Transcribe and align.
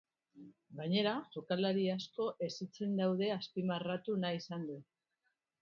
Gainera, 0.79 1.11
jokalari 1.35 1.83
asko 1.97 2.27
hezitzen 2.47 2.97
daude 3.03 3.29
azpimarratu 3.37 4.21
nahi 4.25 4.45
izan 4.45 4.69
du. 4.73 4.83